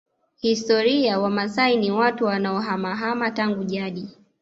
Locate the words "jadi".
3.63-4.09